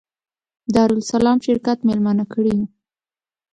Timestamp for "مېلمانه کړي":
1.87-2.53